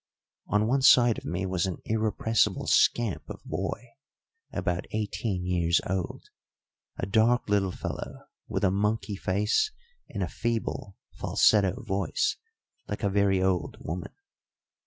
[0.47, 3.89] On one side of me was an irrepressible scamp of a boy
[4.51, 6.23] about eighteen years old,
[6.97, 9.69] a dark little fellow, with a monkey face
[10.09, 12.37] and a feeble, falsetto voice
[12.87, 14.15] like a very old woman.